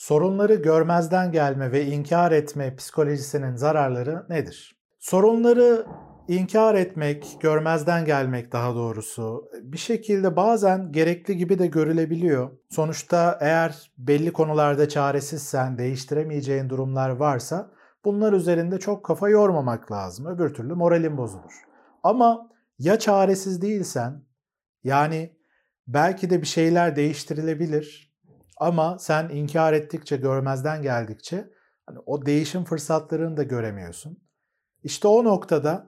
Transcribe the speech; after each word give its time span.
Sorunları 0.00 0.54
görmezden 0.54 1.32
gelme 1.32 1.72
ve 1.72 1.86
inkar 1.86 2.32
etme 2.32 2.76
psikolojisinin 2.76 3.56
zararları 3.56 4.26
nedir? 4.28 4.76
Sorunları 4.98 5.86
inkar 6.28 6.74
etmek, 6.74 7.36
görmezden 7.40 8.04
gelmek 8.04 8.52
daha 8.52 8.74
doğrusu 8.74 9.50
bir 9.62 9.78
şekilde 9.78 10.36
bazen 10.36 10.92
gerekli 10.92 11.36
gibi 11.36 11.58
de 11.58 11.66
görülebiliyor. 11.66 12.50
Sonuçta 12.70 13.38
eğer 13.40 13.92
belli 13.98 14.32
konularda 14.32 14.88
çaresizsen, 14.88 15.78
değiştiremeyeceğin 15.78 16.68
durumlar 16.68 17.10
varsa 17.10 17.70
bunlar 18.04 18.32
üzerinde 18.32 18.78
çok 18.78 19.04
kafa 19.04 19.28
yormamak 19.28 19.92
lazım. 19.92 20.26
Öbür 20.26 20.54
türlü 20.54 20.74
moralin 20.74 21.16
bozulur. 21.16 21.64
Ama 22.02 22.50
ya 22.78 22.98
çaresiz 22.98 23.62
değilsen, 23.62 24.24
yani 24.84 25.36
belki 25.86 26.30
de 26.30 26.42
bir 26.42 26.46
şeyler 26.46 26.96
değiştirilebilir 26.96 28.09
ama 28.60 28.98
sen 28.98 29.28
inkar 29.28 29.72
ettikçe, 29.72 30.16
görmezden 30.16 30.82
geldikçe 30.82 31.50
hani 31.86 31.98
o 32.06 32.26
değişim 32.26 32.64
fırsatlarını 32.64 33.36
da 33.36 33.42
göremiyorsun. 33.42 34.18
İşte 34.82 35.08
o 35.08 35.24
noktada 35.24 35.86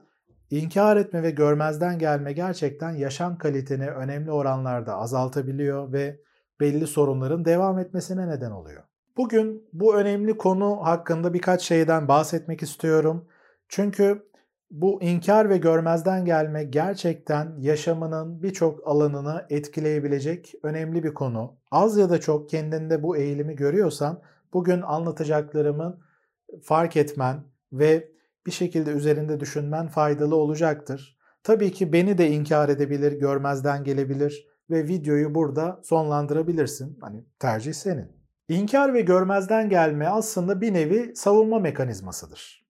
inkar 0.49 0.97
etme 0.97 1.23
ve 1.23 1.31
görmezden 1.31 1.99
gelme 1.99 2.33
gerçekten 2.33 2.91
yaşam 2.91 3.37
kaliteni 3.37 3.89
önemli 3.89 4.31
oranlarda 4.31 4.95
azaltabiliyor 4.95 5.93
ve 5.93 6.19
belli 6.59 6.87
sorunların 6.87 7.45
devam 7.45 7.79
etmesine 7.79 8.27
neden 8.27 8.51
oluyor. 8.51 8.83
Bugün 9.17 9.69
bu 9.73 9.95
önemli 9.95 10.37
konu 10.37 10.85
hakkında 10.85 11.33
birkaç 11.33 11.61
şeyden 11.61 12.07
bahsetmek 12.07 12.63
istiyorum. 12.63 13.27
Çünkü 13.67 14.32
bu 14.73 15.01
inkar 15.01 15.49
ve 15.49 15.57
görmezden 15.57 16.25
gelme 16.25 16.63
gerçekten 16.63 17.55
yaşamının 17.59 18.43
birçok 18.43 18.87
alanını 18.87 19.45
etkileyebilecek 19.49 20.53
önemli 20.63 21.03
bir 21.03 21.13
konu. 21.13 21.55
Az 21.71 21.97
ya 21.97 22.09
da 22.09 22.21
çok 22.21 22.49
kendinde 22.49 23.03
bu 23.03 23.17
eğilimi 23.17 23.55
görüyorsan 23.55 24.21
bugün 24.53 24.81
anlatacaklarımın 24.81 25.99
fark 26.63 26.97
etmen 26.97 27.43
ve 27.73 28.11
bir 28.45 28.51
şekilde 28.51 28.91
üzerinde 28.91 29.39
düşünmen 29.39 29.87
faydalı 29.87 30.35
olacaktır. 30.35 31.17
Tabii 31.43 31.71
ki 31.71 31.93
beni 31.93 32.17
de 32.17 32.29
inkar 32.29 32.69
edebilir, 32.69 33.11
görmezden 33.11 33.83
gelebilir 33.83 34.47
ve 34.69 34.87
videoyu 34.87 35.35
burada 35.35 35.79
sonlandırabilirsin. 35.83 36.97
Hani 37.01 37.25
tercih 37.39 37.73
senin. 37.73 38.11
İnkar 38.49 38.93
ve 38.93 39.01
görmezden 39.01 39.69
gelme 39.69 40.07
aslında 40.07 40.61
bir 40.61 40.73
nevi 40.73 41.15
savunma 41.15 41.59
mekanizmasıdır. 41.59 42.62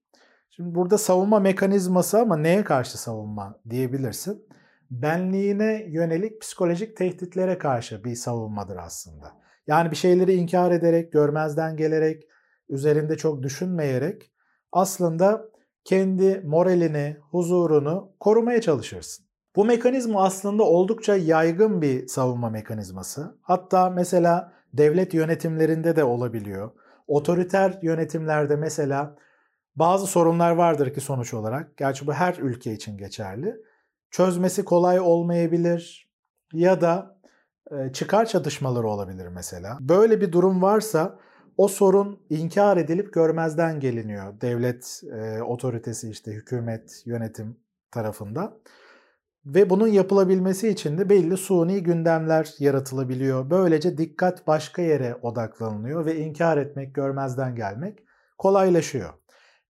Şimdi 0.56 0.74
burada 0.74 0.98
savunma 0.98 1.40
mekanizması 1.40 2.18
ama 2.18 2.36
neye 2.36 2.64
karşı 2.64 2.98
savunma 2.98 3.60
diyebilirsin? 3.70 4.46
Benliğine 4.90 5.86
yönelik 5.88 6.40
psikolojik 6.40 6.96
tehditlere 6.96 7.58
karşı 7.58 8.04
bir 8.04 8.14
savunmadır 8.14 8.76
aslında. 8.76 9.32
Yani 9.66 9.90
bir 9.90 9.96
şeyleri 9.96 10.34
inkar 10.34 10.70
ederek, 10.70 11.12
görmezden 11.12 11.76
gelerek, 11.76 12.22
üzerinde 12.68 13.16
çok 13.16 13.42
düşünmeyerek 13.42 14.32
aslında 14.72 15.44
kendi 15.84 16.40
moralini, 16.44 17.16
huzurunu 17.30 18.12
korumaya 18.20 18.60
çalışırsın. 18.60 19.26
Bu 19.56 19.64
mekanizma 19.64 20.24
aslında 20.24 20.62
oldukça 20.62 21.16
yaygın 21.16 21.82
bir 21.82 22.06
savunma 22.08 22.50
mekanizması. 22.50 23.38
Hatta 23.42 23.90
mesela 23.90 24.52
devlet 24.72 25.14
yönetimlerinde 25.14 25.96
de 25.96 26.04
olabiliyor. 26.04 26.70
Otoriter 27.06 27.78
yönetimlerde 27.82 28.56
mesela 28.56 29.16
bazı 29.76 30.06
sorunlar 30.06 30.50
vardır 30.50 30.94
ki 30.94 31.00
sonuç 31.00 31.34
olarak, 31.34 31.76
gerçi 31.76 32.06
bu 32.06 32.12
her 32.12 32.34
ülke 32.34 32.72
için 32.72 32.98
geçerli. 32.98 33.56
Çözmesi 34.10 34.64
kolay 34.64 35.00
olmayabilir 35.00 36.10
ya 36.52 36.80
da 36.80 37.18
e, 37.70 37.92
çıkar 37.92 38.26
çatışmaları 38.26 38.88
olabilir 38.88 39.28
mesela. 39.28 39.78
Böyle 39.80 40.20
bir 40.20 40.32
durum 40.32 40.62
varsa 40.62 41.18
o 41.56 41.68
sorun 41.68 42.20
inkar 42.30 42.76
edilip 42.76 43.12
görmezden 43.12 43.80
geliniyor 43.80 44.40
devlet 44.40 45.02
e, 45.12 45.42
otoritesi 45.42 46.10
işte 46.10 46.32
hükümet 46.32 47.02
yönetim 47.06 47.56
tarafından. 47.90 48.58
Ve 49.46 49.70
bunun 49.70 49.88
yapılabilmesi 49.88 50.68
için 50.68 50.98
de 50.98 51.08
belli 51.08 51.36
suni 51.36 51.82
gündemler 51.82 52.54
yaratılabiliyor. 52.58 53.50
Böylece 53.50 53.98
dikkat 53.98 54.46
başka 54.46 54.82
yere 54.82 55.14
odaklanılıyor 55.14 56.06
ve 56.06 56.16
inkar 56.16 56.58
etmek, 56.58 56.94
görmezden 56.94 57.54
gelmek 57.54 57.98
kolaylaşıyor. 58.38 59.23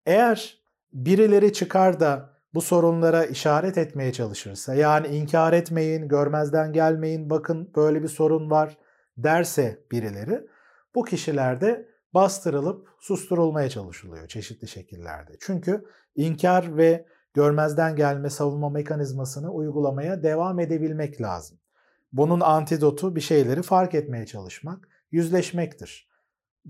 Eğer 0.06 0.62
birileri 0.92 1.52
çıkar 1.52 2.00
da 2.00 2.32
bu 2.54 2.60
sorunlara 2.60 3.24
işaret 3.24 3.78
etmeye 3.78 4.12
çalışırsa, 4.12 4.74
yani 4.74 5.06
inkar 5.06 5.52
etmeyin, 5.52 6.08
görmezden 6.08 6.72
gelmeyin, 6.72 7.30
bakın 7.30 7.72
böyle 7.76 8.02
bir 8.02 8.08
sorun 8.08 8.50
var 8.50 8.78
derse 9.16 9.84
birileri, 9.90 10.46
bu 10.94 11.04
kişilerde 11.04 11.88
bastırılıp 12.14 12.88
susturulmaya 13.00 13.68
çalışılıyor 13.68 14.28
çeşitli 14.28 14.68
şekillerde. 14.68 15.32
Çünkü 15.40 15.84
inkar 16.16 16.76
ve 16.76 17.06
görmezden 17.34 17.96
gelme 17.96 18.30
savunma 18.30 18.70
mekanizmasını 18.70 19.52
uygulamaya 19.52 20.22
devam 20.22 20.60
edebilmek 20.60 21.20
lazım. 21.20 21.58
Bunun 22.12 22.40
antidotu 22.40 23.16
bir 23.16 23.20
şeyleri 23.20 23.62
fark 23.62 23.94
etmeye 23.94 24.26
çalışmak, 24.26 24.88
yüzleşmektir. 25.10 26.11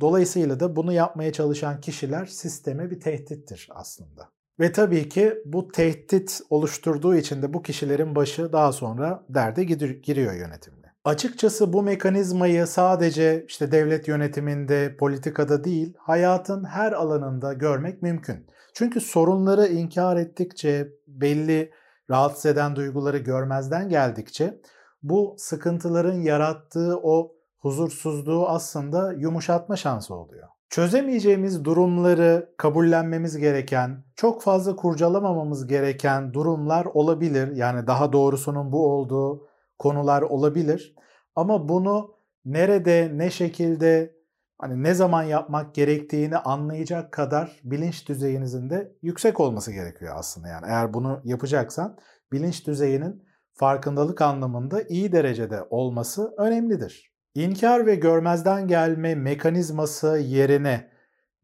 Dolayısıyla 0.01 0.61
da 0.61 0.77
bunu 0.77 0.93
yapmaya 0.93 1.33
çalışan 1.33 1.81
kişiler 1.81 2.27
sisteme 2.27 2.91
bir 2.91 3.01
tehdittir 3.01 3.69
aslında. 3.75 4.29
Ve 4.61 4.73
tabii 4.73 5.09
ki 5.09 5.39
bu 5.45 5.69
tehdit 5.69 6.41
oluşturduğu 6.51 7.15
için 7.15 7.43
de 7.43 7.55
bu 7.55 7.63
kişilerin 7.63 8.15
başı 8.15 8.53
daha 8.53 8.73
sonra 8.73 9.25
derde 9.29 9.65
giriyor 9.65 10.35
yönetimle. 10.35 10.83
Açıkçası 11.05 11.73
bu 11.73 11.83
mekanizmayı 11.83 12.67
sadece 12.67 13.45
işte 13.49 13.73
devlet 13.73 14.09
yönetiminde, 14.09 14.97
politikada 14.97 15.65
değil, 15.65 15.95
hayatın 15.99 16.65
her 16.65 16.93
alanında 16.93 17.53
görmek 17.53 18.03
mümkün. 18.03 18.47
Çünkü 18.75 19.01
sorunları 19.01 19.67
inkar 19.67 20.17
ettikçe, 20.17 20.89
belli 21.07 21.71
rahatsız 22.11 22.47
eden 22.47 22.77
duyguları 22.77 23.19
görmezden 23.19 23.89
geldikçe 23.89 24.61
bu 25.03 25.35
sıkıntıların 25.39 26.21
yarattığı 26.21 27.01
o 27.03 27.37
huzursuzluğu 27.63 28.49
aslında 28.49 29.13
yumuşatma 29.13 29.77
şansı 29.77 30.15
oluyor. 30.15 30.49
Çözemeyeceğimiz 30.69 31.65
durumları 31.65 32.55
kabullenmemiz 32.57 33.37
gereken, 33.37 34.05
çok 34.17 34.43
fazla 34.43 34.77
kurcalamamamız 34.77 35.67
gereken 35.67 36.33
durumlar 36.33 36.85
olabilir. 36.85 37.57
Yani 37.57 37.87
daha 37.87 38.13
doğrusunun 38.13 38.73
bu 38.73 38.87
olduğu 38.87 39.49
konular 39.79 40.23
olabilir. 40.23 40.97
Ama 41.37 41.69
bunu 41.69 42.15
nerede, 42.45 43.11
ne 43.15 43.31
şekilde, 43.31 44.15
hani 44.59 44.83
ne 44.83 44.95
zaman 44.95 45.23
yapmak 45.23 45.75
gerektiğini 45.75 46.37
anlayacak 46.37 47.13
kadar 47.13 47.61
bilinç 47.65 48.09
düzeyinizin 48.09 48.71
de 48.71 48.93
yüksek 49.03 49.41
olması 49.41 49.73
gerekiyor 49.73 50.15
aslında. 50.17 50.49
Yani 50.49 50.67
eğer 50.69 50.95
bunu 50.95 51.21
yapacaksan 51.25 51.99
bilinç 52.33 52.67
düzeyinin 52.67 53.25
farkındalık 53.53 54.23
anlamında 54.23 54.83
iyi 54.83 55.13
derecede 55.13 55.63
olması 55.71 56.35
önemlidir. 56.39 57.12
İnkar 57.35 57.87
ve 57.87 57.95
görmezden 57.95 58.69
gelme 58.69 59.15
mekanizması 59.15 60.19
yerine 60.19 60.91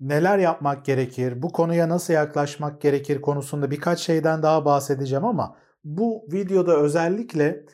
neler 0.00 0.38
yapmak 0.38 0.84
gerekir, 0.84 1.42
bu 1.42 1.52
konuya 1.52 1.88
nasıl 1.88 2.12
yaklaşmak 2.14 2.80
gerekir 2.80 3.20
konusunda 3.20 3.70
birkaç 3.70 3.98
şeyden 3.98 4.42
daha 4.42 4.64
bahsedeceğim 4.64 5.24
ama 5.24 5.56
bu 5.84 6.24
videoda 6.32 6.76
özellikle 6.76 7.64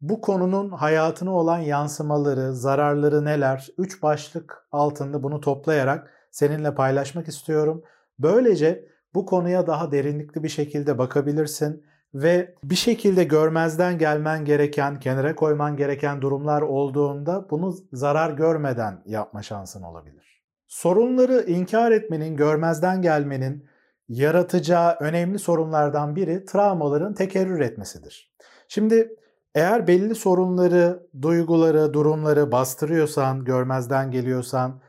bu 0.00 0.20
konunun 0.20 0.70
hayatına 0.70 1.34
olan 1.34 1.58
yansımaları, 1.58 2.54
zararları 2.54 3.24
neler, 3.24 3.68
üç 3.78 4.02
başlık 4.02 4.66
altında 4.72 5.22
bunu 5.22 5.40
toplayarak 5.40 6.10
seninle 6.30 6.74
paylaşmak 6.74 7.28
istiyorum. 7.28 7.82
Böylece 8.18 8.88
bu 9.14 9.26
konuya 9.26 9.66
daha 9.66 9.92
derinlikli 9.92 10.42
bir 10.42 10.48
şekilde 10.48 10.98
bakabilirsin 10.98 11.84
ve 12.14 12.54
bir 12.64 12.74
şekilde 12.74 13.24
görmezden 13.24 13.98
gelmen 13.98 14.44
gereken, 14.44 15.00
kenara 15.00 15.34
koyman 15.34 15.76
gereken 15.76 16.22
durumlar 16.22 16.62
olduğunda 16.62 17.50
bunu 17.50 17.74
zarar 17.92 18.30
görmeden 18.30 19.02
yapma 19.06 19.42
şansın 19.42 19.82
olabilir. 19.82 20.42
Sorunları 20.66 21.44
inkar 21.46 21.92
etmenin, 21.92 22.36
görmezden 22.36 23.02
gelmenin 23.02 23.68
yaratacağı 24.08 24.96
önemli 25.00 25.38
sorunlardan 25.38 26.16
biri 26.16 26.44
travmaların 26.44 27.14
tekerrür 27.14 27.60
etmesidir. 27.60 28.34
Şimdi 28.68 29.16
eğer 29.54 29.86
belli 29.86 30.14
sorunları, 30.14 31.06
duyguları, 31.22 31.94
durumları 31.94 32.52
bastırıyorsan, 32.52 33.44
görmezden 33.44 34.10
geliyorsan 34.10 34.80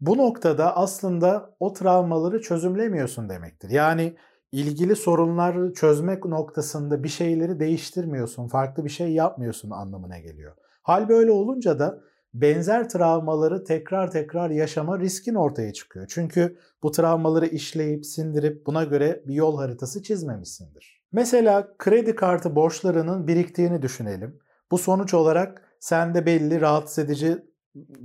bu 0.00 0.18
noktada 0.18 0.76
aslında 0.76 1.54
o 1.60 1.72
travmaları 1.72 2.40
çözümlemiyorsun 2.40 3.28
demektir. 3.28 3.70
Yani 3.70 4.16
ilgili 4.52 4.96
sorunları 4.96 5.72
çözmek 5.72 6.24
noktasında 6.24 7.04
bir 7.04 7.08
şeyleri 7.08 7.60
değiştirmiyorsun, 7.60 8.48
farklı 8.48 8.84
bir 8.84 8.90
şey 8.90 9.12
yapmıyorsun 9.12 9.70
anlamına 9.70 10.18
geliyor. 10.18 10.52
Hal 10.82 11.08
böyle 11.08 11.30
olunca 11.30 11.78
da 11.78 12.00
benzer 12.34 12.88
travmaları 12.88 13.64
tekrar 13.64 14.10
tekrar 14.10 14.50
yaşama 14.50 14.98
riskin 14.98 15.34
ortaya 15.34 15.72
çıkıyor. 15.72 16.06
Çünkü 16.08 16.58
bu 16.82 16.90
travmaları 16.90 17.46
işleyip 17.46 18.06
sindirip 18.06 18.66
buna 18.66 18.84
göre 18.84 19.22
bir 19.26 19.34
yol 19.34 19.58
haritası 19.58 20.02
çizmemişsindir. 20.02 21.02
Mesela 21.12 21.68
kredi 21.78 22.14
kartı 22.14 22.56
borçlarının 22.56 23.26
biriktiğini 23.26 23.82
düşünelim. 23.82 24.38
Bu 24.70 24.78
sonuç 24.78 25.14
olarak 25.14 25.62
sende 25.80 26.26
belli 26.26 26.60
rahatsız 26.60 26.98
edici 27.04 27.38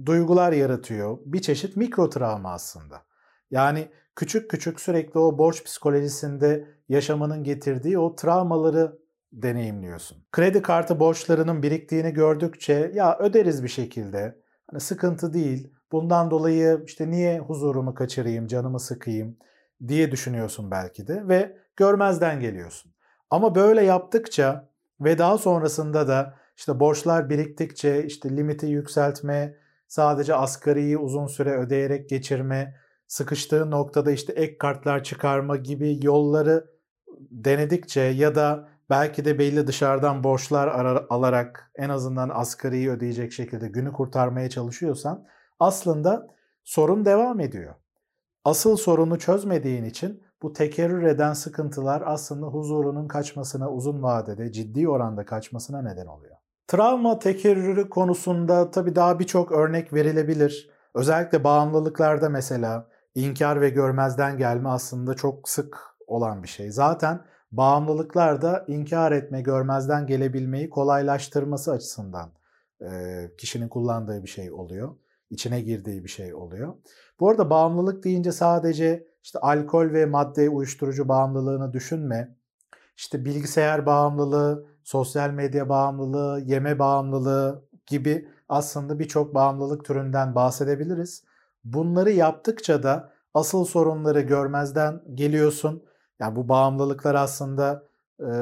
duygular 0.06 0.52
yaratıyor. 0.52 1.18
Bir 1.26 1.42
çeşit 1.42 1.78
mikro 1.78 2.10
travma 2.10 2.52
aslında. 2.54 3.07
Yani 3.52 3.88
küçük 4.16 4.52
küçük 4.52 4.80
sürekli 4.80 5.20
o 5.20 5.38
borç 5.38 5.64
psikolojisinde 5.64 6.68
yaşamanın 6.90 7.44
getirdiği 7.44 8.00
o 8.00 8.16
travmaları 8.16 9.00
deneyimliyorsun. 9.32 10.18
Kredi 10.32 10.62
kartı 10.62 11.00
borçlarının 11.00 11.64
biriktiğini 11.64 12.14
gördükçe 12.14 12.92
ya 12.94 13.18
öderiz 13.20 13.64
bir 13.64 13.70
şekilde. 13.70 14.42
Hani 14.72 14.80
sıkıntı 14.80 15.34
değil. 15.34 15.74
Bundan 15.92 16.32
dolayı 16.32 16.84
işte 16.86 17.10
niye 17.10 17.40
huzurumu 17.40 17.94
kaçırayım, 17.94 18.48
canımı 18.48 18.80
sıkayım 18.80 19.38
diye 19.88 20.12
düşünüyorsun 20.12 20.72
belki 20.72 21.08
de 21.08 21.28
ve 21.28 21.58
görmezden 21.76 22.40
geliyorsun. 22.40 22.94
Ama 23.30 23.56
böyle 23.56 23.84
yaptıkça 23.84 24.70
ve 25.02 25.18
daha 25.18 25.38
sonrasında 25.38 26.08
da 26.08 26.36
işte 26.58 26.80
borçlar 26.80 27.30
biriktikçe 27.30 28.04
işte 28.06 28.38
limiti 28.38 28.66
yükseltme, 28.66 29.56
sadece 29.88 30.36
asgariyi 30.36 30.98
uzun 30.98 31.28
süre 31.28 31.58
ödeyerek 31.58 32.10
geçirme, 32.10 32.76
sıkıştığı 33.08 33.72
noktada 33.72 34.12
işte 34.12 34.34
ek 34.34 34.58
kartlar 34.58 35.04
çıkarma 35.04 35.56
gibi 35.56 36.00
yolları 36.02 36.66
denedikçe 37.32 38.02
ya 38.02 38.36
da 38.36 38.70
belki 38.90 39.26
de 39.26 39.40
belli 39.40 39.68
dışarıdan 39.68 40.24
borçlar 40.24 40.68
alarak 41.10 41.72
en 41.76 41.90
azından 41.90 42.30
asgariyi 42.34 42.90
ödeyecek 42.90 43.32
şekilde 43.32 43.68
günü 43.68 43.92
kurtarmaya 43.92 44.50
çalışıyorsan 44.50 45.26
aslında 45.60 46.28
sorun 46.64 47.06
devam 47.06 47.40
ediyor. 47.40 47.76
Asıl 48.46 48.78
sorunu 48.78 49.20
çözmediğin 49.20 49.84
için 49.84 50.24
bu 50.42 50.54
tekerrür 50.54 51.04
eden 51.04 51.34
sıkıntılar 51.34 52.04
aslında 52.06 52.46
huzurunun 52.46 53.08
kaçmasına 53.08 53.72
uzun 53.72 54.04
vadede 54.04 54.52
ciddi 54.52 54.90
oranda 54.90 55.26
kaçmasına 55.26 55.82
neden 55.82 56.06
oluyor. 56.06 56.36
Travma 56.68 57.20
tekerrürü 57.20 57.90
konusunda 57.90 58.72
tabii 58.72 58.96
daha 58.96 59.20
birçok 59.20 59.52
örnek 59.52 59.94
verilebilir. 59.94 60.70
Özellikle 60.94 61.44
bağımlılıklarda 61.44 62.30
mesela 62.30 62.88
inkar 63.18 63.62
ve 63.62 63.70
görmezden 63.70 64.38
gelme 64.38 64.70
aslında 64.70 65.14
çok 65.14 65.50
sık 65.50 65.78
olan 66.08 66.44
bir 66.44 66.48
şey. 66.48 66.72
Zaten 66.72 67.22
bağımlılıklarda 67.52 68.66
inkar 68.68 69.12
etme, 69.12 69.42
görmezden 69.42 70.08
gelebilmeyi 70.08 70.70
kolaylaştırması 70.70 71.72
açısından 71.72 72.32
kişinin 73.38 73.70
kullandığı 73.70 74.24
bir 74.24 74.28
şey 74.28 74.52
oluyor. 74.52 74.96
İçine 75.30 75.62
girdiği 75.62 76.04
bir 76.04 76.10
şey 76.10 76.34
oluyor. 76.34 76.74
Bu 77.20 77.30
arada 77.30 77.50
bağımlılık 77.50 78.04
deyince 78.04 78.32
sadece 78.32 79.08
işte 79.24 79.40
alkol 79.40 79.94
ve 79.94 80.06
madde 80.06 80.50
uyuşturucu 80.50 81.08
bağımlılığını 81.08 81.74
düşünme. 81.74 82.38
İşte 82.98 83.26
bilgisayar 83.26 83.86
bağımlılığı, 83.86 84.66
sosyal 84.84 85.30
medya 85.30 85.70
bağımlılığı, 85.70 86.42
yeme 86.46 86.80
bağımlılığı 86.80 87.70
gibi 87.88 88.28
aslında 88.50 89.00
birçok 89.00 89.34
bağımlılık 89.34 89.86
türünden 89.86 90.36
bahsedebiliriz. 90.36 91.24
Bunları 91.74 92.12
yaptıkça 92.12 92.84
da 92.84 93.12
asıl 93.34 93.66
sorunları 93.66 94.22
görmezden 94.22 95.02
geliyorsun. 95.14 95.84
Yani 96.20 96.36
bu 96.36 96.50
bağımlılıklar 96.50 97.16
aslında 97.16 97.84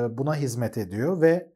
buna 0.10 0.36
hizmet 0.36 0.78
ediyor 0.78 1.22
ve 1.22 1.54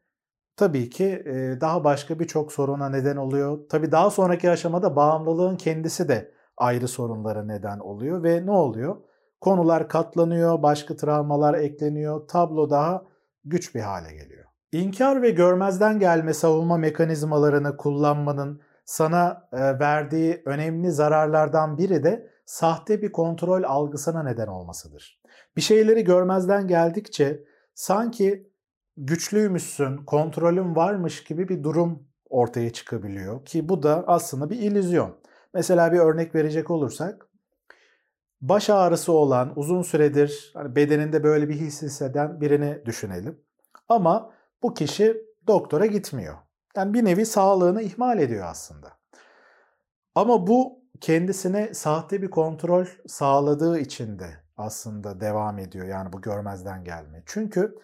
tabii 0.56 0.90
ki 0.90 1.24
daha 1.60 1.84
başka 1.84 2.18
birçok 2.18 2.52
soruna 2.52 2.88
neden 2.88 3.16
oluyor. 3.16 3.58
Tabii 3.68 3.92
daha 3.92 4.10
sonraki 4.10 4.50
aşamada 4.50 4.96
bağımlılığın 4.96 5.56
kendisi 5.56 6.08
de 6.08 6.32
ayrı 6.56 6.88
sorunlara 6.88 7.44
neden 7.44 7.78
oluyor 7.78 8.22
ve 8.22 8.46
ne 8.46 8.50
oluyor? 8.50 8.96
Konular 9.40 9.88
katlanıyor, 9.88 10.62
başka 10.62 10.96
travmalar 10.96 11.54
ekleniyor, 11.54 12.28
tablo 12.28 12.70
daha 12.70 13.02
güç 13.44 13.74
bir 13.74 13.80
hale 13.80 14.12
geliyor. 14.12 14.44
İnkar 14.72 15.22
ve 15.22 15.30
görmezden 15.30 15.98
gelme 15.98 16.34
savunma 16.34 16.76
mekanizmalarını 16.76 17.76
kullanmanın 17.76 18.60
sana 18.90 19.48
verdiği 19.52 20.42
önemli 20.44 20.90
zararlardan 20.90 21.78
biri 21.78 22.04
de 22.04 22.30
sahte 22.44 23.02
bir 23.02 23.12
kontrol 23.12 23.62
algısına 23.62 24.22
neden 24.22 24.46
olmasıdır. 24.46 25.20
Bir 25.56 25.60
şeyleri 25.60 26.04
görmezden 26.04 26.66
geldikçe 26.66 27.44
sanki 27.74 28.50
güçlüymüşsün, 28.96 29.96
kontrolün 29.96 30.76
varmış 30.76 31.24
gibi 31.24 31.48
bir 31.48 31.62
durum 31.62 32.08
ortaya 32.28 32.72
çıkabiliyor 32.72 33.44
ki 33.44 33.68
bu 33.68 33.82
da 33.82 34.04
aslında 34.06 34.50
bir 34.50 34.58
illüzyon. 34.58 35.16
Mesela 35.54 35.92
bir 35.92 35.98
örnek 35.98 36.34
verecek 36.34 36.70
olursak 36.70 37.26
baş 38.40 38.70
ağrısı 38.70 39.12
olan 39.12 39.52
uzun 39.56 39.82
süredir 39.82 40.50
hani 40.54 40.76
bedeninde 40.76 41.22
böyle 41.22 41.48
bir 41.48 41.54
his 41.54 41.82
hisseden 41.82 42.40
birini 42.40 42.82
düşünelim. 42.86 43.40
Ama 43.88 44.32
bu 44.62 44.74
kişi 44.74 45.16
doktora 45.46 45.86
gitmiyor. 45.86 46.49
Yani 46.76 46.94
bir 46.94 47.04
nevi 47.04 47.26
sağlığını 47.26 47.82
ihmal 47.82 48.18
ediyor 48.18 48.46
aslında. 48.46 48.92
Ama 50.14 50.46
bu 50.46 50.84
kendisine 51.00 51.74
sahte 51.74 52.22
bir 52.22 52.30
kontrol 52.30 52.86
sağladığı 53.06 53.78
için 53.78 54.18
de 54.18 54.30
aslında 54.56 55.20
devam 55.20 55.58
ediyor. 55.58 55.86
Yani 55.86 56.12
bu 56.12 56.20
görmezden 56.20 56.84
gelme. 56.84 57.22
Çünkü 57.26 57.78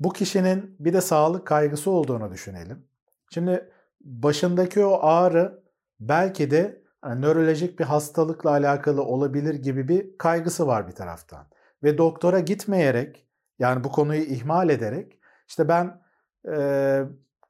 bu 0.00 0.12
kişinin 0.12 0.76
bir 0.78 0.92
de 0.92 1.00
sağlık 1.00 1.46
kaygısı 1.46 1.90
olduğunu 1.90 2.32
düşünelim. 2.32 2.86
Şimdi 3.30 3.70
başındaki 4.00 4.84
o 4.84 4.98
ağrı 5.02 5.62
belki 6.00 6.50
de 6.50 6.82
yani 7.04 7.22
nörolojik 7.22 7.78
bir 7.78 7.84
hastalıkla 7.84 8.50
alakalı 8.50 9.02
olabilir 9.02 9.54
gibi 9.54 9.88
bir 9.88 10.18
kaygısı 10.18 10.66
var 10.66 10.88
bir 10.88 10.92
taraftan. 10.92 11.46
Ve 11.82 11.98
doktora 11.98 12.40
gitmeyerek 12.40 13.26
yani 13.58 13.84
bu 13.84 13.92
konuyu 13.92 14.22
ihmal 14.22 14.68
ederek 14.68 15.18
işte 15.48 15.68
ben 15.68 16.00
e, 16.48 17.02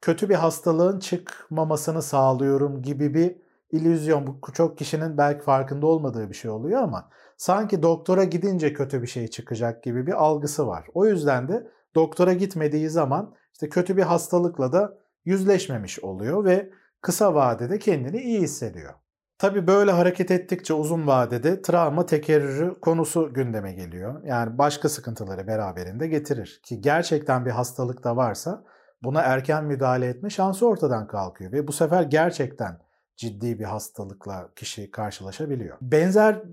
kötü 0.03 0.29
bir 0.29 0.35
hastalığın 0.35 0.99
çıkmamasını 0.99 2.01
sağlıyorum 2.01 2.81
gibi 2.81 3.13
bir 3.13 3.35
illüzyon. 3.71 4.27
Bu 4.27 4.51
çok 4.53 4.77
kişinin 4.77 5.17
belki 5.17 5.43
farkında 5.43 5.87
olmadığı 5.87 6.29
bir 6.29 6.35
şey 6.35 6.51
oluyor 6.51 6.81
ama 6.81 7.09
sanki 7.37 7.83
doktora 7.83 8.23
gidince 8.23 8.73
kötü 8.73 9.01
bir 9.01 9.07
şey 9.07 9.27
çıkacak 9.27 9.83
gibi 9.83 10.07
bir 10.07 10.11
algısı 10.11 10.67
var. 10.67 10.87
O 10.93 11.05
yüzden 11.05 11.47
de 11.47 11.67
doktora 11.95 12.33
gitmediği 12.33 12.89
zaman 12.89 13.35
işte 13.53 13.69
kötü 13.69 13.97
bir 13.97 14.01
hastalıkla 14.01 14.71
da 14.71 14.97
yüzleşmemiş 15.25 15.99
oluyor 15.99 16.45
ve 16.45 16.69
kısa 17.01 17.33
vadede 17.33 17.79
kendini 17.79 18.21
iyi 18.21 18.41
hissediyor. 18.41 18.93
Tabi 19.37 19.67
böyle 19.67 19.91
hareket 19.91 20.31
ettikçe 20.31 20.73
uzun 20.73 21.07
vadede 21.07 21.61
travma 21.61 22.05
tekerrürü 22.05 22.79
konusu 22.79 23.33
gündeme 23.33 23.73
geliyor. 23.73 24.23
Yani 24.23 24.57
başka 24.57 24.89
sıkıntıları 24.89 25.47
beraberinde 25.47 26.07
getirir. 26.07 26.61
Ki 26.63 26.81
gerçekten 26.81 27.45
bir 27.45 27.51
hastalık 27.51 28.03
da 28.03 28.15
varsa 28.15 28.63
buna 29.03 29.21
erken 29.21 29.65
müdahale 29.65 30.07
etme 30.07 30.29
şansı 30.29 30.67
ortadan 30.67 31.07
kalkıyor. 31.07 31.51
Ve 31.51 31.67
bu 31.67 31.71
sefer 31.71 32.03
gerçekten 32.03 32.79
ciddi 33.15 33.59
bir 33.59 33.63
hastalıkla 33.63 34.49
kişi 34.55 34.91
karşılaşabiliyor. 34.91 35.77
Benzer 35.81 36.43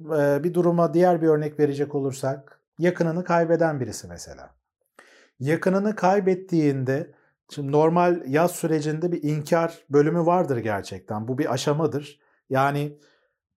bir 0.45 0.55
duruma 0.55 0.95
diğer 0.95 1.23
bir 1.23 1.29
örnek 1.29 1.61
verecek 1.61 1.95
olursak 1.95 2.61
yakınını 2.79 3.25
kaybeden 3.25 3.81
birisi 3.81 4.09
mesela. 4.09 4.51
Yakınını 5.41 5.97
kaybettiğinde 5.97 7.11
şimdi 7.51 7.73
normal 7.73 8.23
yaz 8.27 8.51
sürecinde 8.51 9.13
bir 9.13 9.23
inkar 9.23 9.79
bölümü 9.91 10.27
vardır 10.27 10.57
gerçekten. 10.57 11.29
Bu 11.29 11.39
bir 11.39 11.53
aşamadır. 11.53 12.21
Yani 12.51 12.99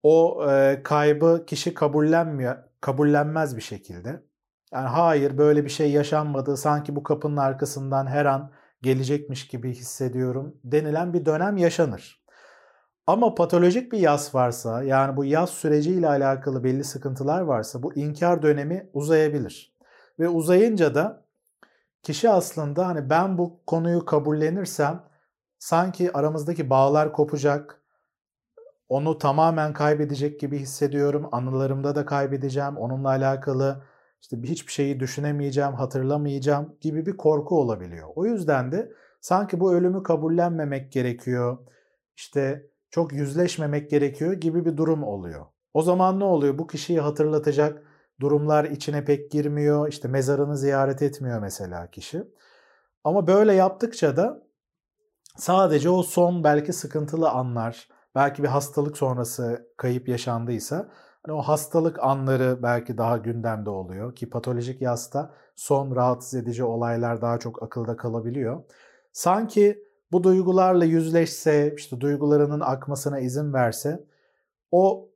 o 0.03 0.46
e, 0.50 0.82
kaybı 0.84 1.44
kişi 1.48 1.74
kabullenmiyor, 1.74 2.56
kabullenmez 2.82 3.58
bir 3.58 3.62
şekilde. 3.62 4.24
Yani 4.74 4.88
hayır 4.88 5.38
böyle 5.38 5.65
bir 5.65 5.70
şey 5.70 5.91
yaşanmadı. 5.91 6.58
Sanki 6.58 6.96
bu 6.96 7.03
kapının 7.03 7.38
arkasından 7.38 8.08
her 8.08 8.25
an 8.25 8.51
gelecekmiş 8.84 9.48
gibi 9.48 9.72
hissediyorum 9.74 10.58
denilen 10.63 11.13
bir 11.13 11.25
dönem 11.25 11.58
yaşanır. 11.58 12.24
Ama 13.08 13.36
patolojik 13.36 13.92
bir 13.92 14.00
yas 14.00 14.36
varsa 14.36 14.84
yani 14.84 15.18
bu 15.18 15.25
yas 15.25 15.50
süreciyle 15.50 16.08
alakalı 16.08 16.63
belli 16.63 16.84
sıkıntılar 16.84 17.42
varsa 17.42 17.84
bu 17.84 17.96
inkar 17.96 18.42
dönemi 18.42 18.90
uzayabilir. 18.94 19.75
Ve 20.20 20.30
uzayınca 20.30 20.96
da 20.96 21.25
kişi 22.04 22.30
aslında 22.30 22.88
hani 22.88 23.10
ben 23.10 23.38
bu 23.38 23.60
konuyu 23.68 24.06
kabullenirsem 24.06 25.04
sanki 25.60 26.18
aramızdaki 26.18 26.70
bağlar 26.70 27.13
kopacak, 27.13 27.84
onu 28.90 29.18
tamamen 29.18 29.74
kaybedecek 29.74 30.40
gibi 30.40 30.60
hissediyorum. 30.60 31.30
Anılarımda 31.32 31.96
da 31.96 32.06
kaybedeceğim. 32.06 32.78
Onunla 32.78 33.10
alakalı 33.10 33.84
işte 34.24 34.42
hiçbir 34.44 34.72
şeyi 34.72 35.00
düşünemeyeceğim, 35.00 35.74
hatırlamayacağım 35.74 36.77
gibi 36.82 37.06
bir 37.06 37.18
korku 37.18 37.60
olabiliyor. 37.60 38.10
O 38.15 38.25
yüzden 38.25 38.72
de 38.72 38.92
sanki 39.22 39.60
bu 39.60 39.74
ölümü 39.74 40.03
kabullenmemek 40.03 40.92
gerekiyor. 40.92 41.58
İşte 42.15 42.70
çok 42.89 43.13
yüzleşmemek 43.13 43.89
gerekiyor 43.89 44.34
gibi 44.34 44.65
bir 44.65 44.77
durum 44.77 45.03
oluyor. 45.03 45.46
O 45.74 45.82
zaman 45.82 46.20
ne 46.20 46.24
oluyor? 46.24 46.58
Bu 46.58 46.68
kişiyi 46.68 47.00
hatırlatacak 47.00 47.84
durumlar 48.20 48.65
içine 48.65 49.06
pek 49.06 49.32
girmiyor. 49.32 49.88
İşte 49.88 50.08
mezarını 50.08 50.58
ziyaret 50.58 51.01
etmiyor 51.01 51.39
mesela 51.39 51.92
kişi. 51.92 52.24
Ama 53.03 53.27
böyle 53.27 53.53
yaptıkça 53.53 54.18
da 54.18 54.48
sadece 55.38 55.89
o 55.89 56.03
son 56.03 56.44
belki 56.44 56.74
sıkıntılı 56.74 57.30
anlar, 57.30 57.88
belki 58.15 58.44
bir 58.44 58.48
hastalık 58.48 58.98
sonrası 58.98 59.68
kayıp 59.77 60.08
yaşandıysa 60.08 60.92
hani 61.24 61.36
o 61.36 61.42
hastalık 61.42 62.03
anları 62.03 62.60
belki 62.63 62.98
daha 62.98 63.18
gündemde 63.18 63.70
oluyor 63.70 64.15
ki 64.15 64.30
patolojik 64.30 64.82
yasta 64.82 65.34
son 65.56 65.96
rahatsız 65.96 66.34
edici 66.34 66.63
olaylar 66.63 67.22
daha 67.22 67.39
çok 67.39 67.63
akılda 67.63 67.98
kalabiliyor. 67.98 68.63
Sanki 69.12 69.84
bu 70.12 70.24
duygularla 70.24 70.86
yüzleşse, 70.86 71.74
işte 71.77 72.01
duygularının 72.01 72.60
akmasına 72.60 73.20
izin 73.20 73.53
verse 73.53 74.03
o 74.72 75.10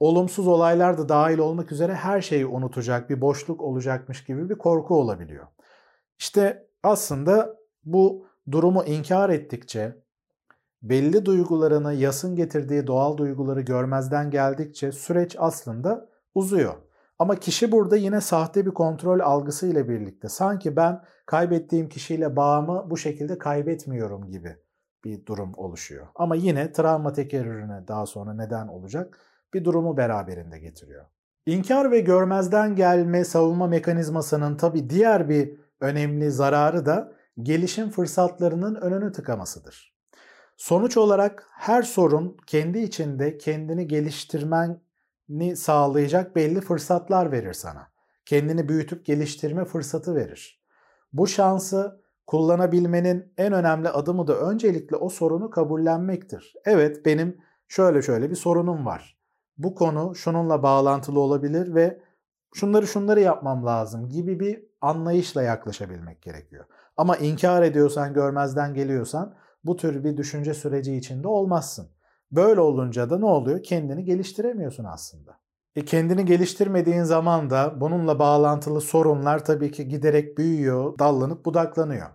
olumsuz 0.00 0.46
olaylar 0.48 0.98
da 0.98 1.08
dahil 1.08 1.38
olmak 1.38 1.72
üzere 1.72 1.94
her 1.94 2.20
şeyi 2.20 2.46
unutacak, 2.46 3.10
bir 3.10 3.20
boşluk 3.20 3.62
olacakmış 3.62 4.24
gibi 4.24 4.50
bir 4.50 4.58
korku 4.58 4.94
olabiliyor. 4.96 5.46
İşte 6.18 6.66
aslında 6.82 7.56
bu 7.84 8.26
durumu 8.50 8.84
inkar 8.84 9.30
ettikçe, 9.30 10.03
belli 10.84 11.26
duygularını 11.26 11.94
yasın 11.94 12.36
getirdiği 12.36 12.86
doğal 12.86 13.16
duyguları 13.16 13.60
görmezden 13.60 14.30
geldikçe 14.30 14.92
süreç 14.92 15.36
aslında 15.38 16.08
uzuyor. 16.34 16.74
Ama 17.18 17.36
kişi 17.36 17.72
burada 17.72 17.96
yine 17.96 18.20
sahte 18.20 18.66
bir 18.66 18.70
kontrol 18.70 19.20
algısı 19.20 19.66
ile 19.66 19.88
birlikte 19.88 20.28
sanki 20.28 20.76
ben 20.76 21.04
kaybettiğim 21.26 21.88
kişiyle 21.88 22.36
bağımı 22.36 22.90
bu 22.90 22.96
şekilde 22.96 23.38
kaybetmiyorum 23.38 24.30
gibi 24.30 24.56
bir 25.04 25.26
durum 25.26 25.52
oluşuyor. 25.56 26.06
Ama 26.14 26.36
yine 26.36 26.72
travma 26.72 27.12
tekerrürüne 27.12 27.88
daha 27.88 28.06
sonra 28.06 28.34
neden 28.34 28.68
olacak 28.68 29.18
bir 29.54 29.64
durumu 29.64 29.96
beraberinde 29.96 30.58
getiriyor. 30.58 31.04
İnkar 31.46 31.90
ve 31.90 32.00
görmezden 32.00 32.76
gelme 32.76 33.24
savunma 33.24 33.66
mekanizmasının 33.66 34.56
tabi 34.56 34.90
diğer 34.90 35.28
bir 35.28 35.56
önemli 35.80 36.30
zararı 36.30 36.86
da 36.86 37.12
gelişim 37.42 37.90
fırsatlarının 37.90 38.74
önünü 38.74 39.12
tıkamasıdır. 39.12 39.93
Sonuç 40.56 40.96
olarak 40.96 41.46
her 41.52 41.82
sorun 41.82 42.36
kendi 42.46 42.78
içinde 42.78 43.38
kendini 43.38 43.86
geliştirmeni 43.86 45.56
sağlayacak 45.56 46.36
belli 46.36 46.60
fırsatlar 46.60 47.32
verir 47.32 47.52
sana. 47.52 47.88
Kendini 48.26 48.68
büyütüp 48.68 49.06
geliştirme 49.06 49.64
fırsatı 49.64 50.14
verir. 50.14 50.64
Bu 51.12 51.26
şansı 51.26 52.00
kullanabilmenin 52.26 53.32
en 53.36 53.52
önemli 53.52 53.88
adımı 53.88 54.26
da 54.26 54.38
öncelikle 54.38 54.96
o 54.96 55.08
sorunu 55.08 55.50
kabullenmektir. 55.50 56.54
Evet 56.64 57.06
benim 57.06 57.38
şöyle 57.68 58.02
şöyle 58.02 58.30
bir 58.30 58.36
sorunum 58.36 58.86
var. 58.86 59.18
Bu 59.58 59.74
konu 59.74 60.14
şununla 60.14 60.62
bağlantılı 60.62 61.20
olabilir 61.20 61.74
ve 61.74 62.00
şunları 62.54 62.86
şunları 62.86 63.20
yapmam 63.20 63.66
lazım 63.66 64.08
gibi 64.08 64.40
bir 64.40 64.64
anlayışla 64.80 65.42
yaklaşabilmek 65.42 66.22
gerekiyor. 66.22 66.64
Ama 66.96 67.16
inkar 67.16 67.62
ediyorsan, 67.62 68.14
görmezden 68.14 68.74
geliyorsan 68.74 69.36
bu 69.64 69.76
tür 69.76 70.04
bir 70.04 70.16
düşünce 70.16 70.54
süreci 70.54 70.96
içinde 70.96 71.28
olmazsın. 71.28 71.88
Böyle 72.32 72.60
olunca 72.60 73.10
da 73.10 73.18
ne 73.18 73.26
oluyor? 73.26 73.62
Kendini 73.62 74.04
geliştiremiyorsun 74.04 74.84
aslında. 74.84 75.38
E 75.76 75.84
kendini 75.84 76.24
geliştirmediğin 76.24 77.02
zaman 77.02 77.50
da 77.50 77.80
bununla 77.80 78.18
bağlantılı 78.18 78.80
sorunlar 78.80 79.44
tabii 79.44 79.72
ki 79.72 79.88
giderek 79.88 80.38
büyüyor, 80.38 80.98
dallanıp 80.98 81.44
budaklanıyor. 81.44 82.06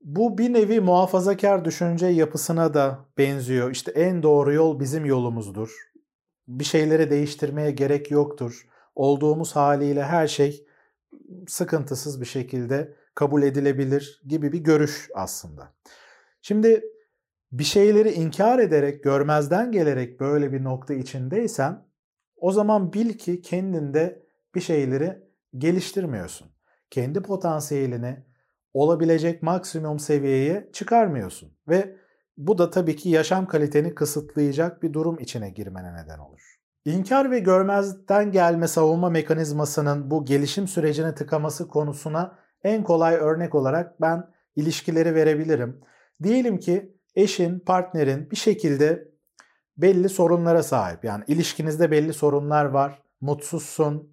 Bu 0.00 0.38
bir 0.38 0.52
nevi 0.52 0.80
muhafazakar 0.80 1.64
düşünce 1.64 2.06
yapısına 2.06 2.74
da 2.74 2.98
benziyor. 3.18 3.70
İşte 3.70 3.90
en 3.90 4.22
doğru 4.22 4.52
yol 4.52 4.80
bizim 4.80 5.04
yolumuzdur. 5.04 5.90
Bir 6.48 6.64
şeyleri 6.64 7.10
değiştirmeye 7.10 7.70
gerek 7.70 8.10
yoktur. 8.10 8.66
Olduğumuz 8.94 9.56
haliyle 9.56 10.04
her 10.04 10.26
şey 10.26 10.66
sıkıntısız 11.48 12.20
bir 12.20 12.26
şekilde 12.26 12.94
kabul 13.14 13.42
edilebilir 13.42 14.22
gibi 14.26 14.52
bir 14.52 14.58
görüş 14.58 15.10
aslında. 15.14 15.72
Şimdi 16.46 16.84
bir 17.52 17.64
şeyleri 17.64 18.12
inkar 18.12 18.58
ederek, 18.58 19.04
görmezden 19.04 19.72
gelerek 19.72 20.20
böyle 20.20 20.52
bir 20.52 20.64
nokta 20.64 20.94
içindeysen 20.94 21.86
o 22.36 22.52
zaman 22.52 22.92
bil 22.92 23.12
ki 23.12 23.42
kendinde 23.42 24.22
bir 24.54 24.60
şeyleri 24.60 25.22
geliştirmiyorsun. 25.56 26.48
Kendi 26.90 27.22
potansiyelini 27.22 28.24
olabilecek 28.74 29.42
maksimum 29.42 29.98
seviyeye 29.98 30.70
çıkarmıyorsun 30.72 31.58
ve 31.68 31.96
bu 32.36 32.58
da 32.58 32.70
tabii 32.70 32.96
ki 32.96 33.08
yaşam 33.08 33.46
kaliteni 33.46 33.94
kısıtlayacak 33.94 34.82
bir 34.82 34.92
durum 34.92 35.18
içine 35.18 35.50
girmene 35.50 35.94
neden 35.94 36.18
olur. 36.18 36.56
İnkar 36.84 37.30
ve 37.30 37.38
görmezden 37.38 38.32
gelme 38.32 38.68
savunma 38.68 39.10
mekanizmasının 39.10 40.10
bu 40.10 40.24
gelişim 40.24 40.68
sürecini 40.68 41.14
tıkaması 41.14 41.68
konusuna 41.68 42.38
en 42.62 42.84
kolay 42.84 43.14
örnek 43.14 43.54
olarak 43.54 44.00
ben 44.00 44.30
ilişkileri 44.56 45.14
verebilirim. 45.14 45.80
Diyelim 46.22 46.58
ki 46.58 46.96
eşin, 47.14 47.58
partnerin 47.58 48.30
bir 48.30 48.36
şekilde 48.36 49.08
belli 49.76 50.08
sorunlara 50.08 50.62
sahip. 50.62 51.04
Yani 51.04 51.24
ilişkinizde 51.26 51.90
belli 51.90 52.12
sorunlar 52.12 52.64
var, 52.64 53.02
mutsuzsun 53.20 54.12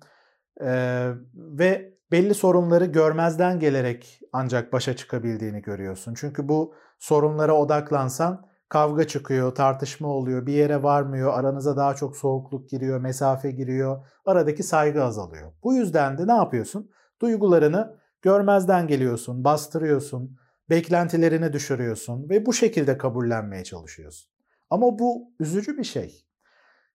ee, 0.61 1.09
ve 1.35 1.93
belli 2.11 2.33
sorunları 2.33 2.85
görmezden 2.85 3.59
gelerek 3.59 4.19
ancak 4.33 4.73
başa 4.73 4.95
çıkabildiğini 4.95 5.61
görüyorsun. 5.61 6.13
Çünkü 6.17 6.49
bu 6.49 6.73
sorunlara 6.99 7.53
odaklansan 7.53 8.45
kavga 8.69 9.07
çıkıyor, 9.07 9.55
tartışma 9.55 10.07
oluyor, 10.07 10.45
bir 10.45 10.53
yere 10.53 10.83
varmıyor, 10.83 11.33
aranıza 11.33 11.77
daha 11.77 11.95
çok 11.95 12.17
soğukluk 12.17 12.69
giriyor, 12.69 12.99
mesafe 12.99 13.51
giriyor, 13.51 14.07
aradaki 14.25 14.63
saygı 14.63 15.03
azalıyor. 15.03 15.51
Bu 15.63 15.73
yüzden 15.73 16.17
de 16.17 16.27
ne 16.27 16.33
yapıyorsun? 16.33 16.89
Duygularını 17.21 17.97
görmezden 18.21 18.87
geliyorsun, 18.87 19.43
bastırıyorsun, 19.43 20.37
beklentilerini 20.69 21.53
düşürüyorsun 21.53 22.29
ve 22.29 22.45
bu 22.45 22.53
şekilde 22.53 22.97
kabullenmeye 22.97 23.63
çalışıyorsun. 23.63 24.31
Ama 24.69 24.99
bu 24.99 25.33
üzücü 25.39 25.77
bir 25.77 25.83
şey. 25.83 26.25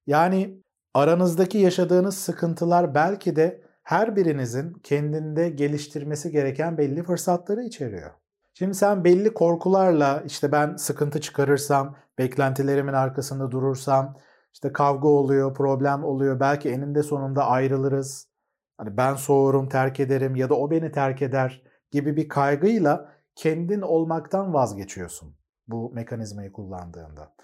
Yani 0.06 0.62
aranızdaki 0.94 1.58
yaşadığınız 1.58 2.18
sıkıntılar 2.18 2.94
belki 2.94 3.36
de 3.36 3.62
her 3.82 4.16
birinizin 4.16 4.72
kendinde 4.72 5.50
geliştirmesi 5.50 6.30
gereken 6.30 6.78
belli 6.78 7.02
fırsatları 7.02 7.62
içeriyor. 7.62 8.10
Şimdi 8.54 8.74
sen 8.74 9.04
belli 9.04 9.34
korkularla 9.34 10.22
işte 10.26 10.52
ben 10.52 10.76
sıkıntı 10.76 11.20
çıkarırsam, 11.20 11.96
beklentilerimin 12.18 12.92
arkasında 12.92 13.50
durursam, 13.50 14.16
işte 14.52 14.72
kavga 14.72 15.08
oluyor, 15.08 15.54
problem 15.54 16.04
oluyor, 16.04 16.40
belki 16.40 16.68
eninde 16.68 17.02
sonunda 17.02 17.46
ayrılırız. 17.46 18.28
Hani 18.78 18.96
ben 18.96 19.14
soğurum, 19.14 19.68
terk 19.68 20.00
ederim 20.00 20.36
ya 20.36 20.48
da 20.48 20.54
o 20.54 20.70
beni 20.70 20.92
terk 20.92 21.22
eder 21.22 21.62
gibi 21.90 22.16
bir 22.16 22.28
kaygıyla 22.28 23.12
kendin 23.38 23.80
olmaktan 23.80 24.54
vazgeçiyorsun 24.54 25.34
bu 25.68 25.90
mekanizmayı 25.94 26.52
kullandığında. 26.52 27.34